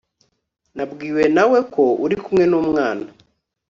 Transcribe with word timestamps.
nabwiwe 0.75 1.23
nawe 1.35 1.57
ko 1.73 1.83
uri 2.05 2.15
kumwe 2.23 2.45
numwana 2.51 3.05